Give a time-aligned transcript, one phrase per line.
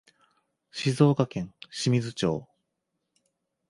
[0.71, 2.47] 静岡県清水町